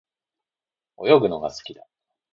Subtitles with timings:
[1.05, 1.85] 泳ぐのが好きだ。